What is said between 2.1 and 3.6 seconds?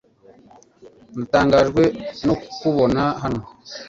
no kukubona hano.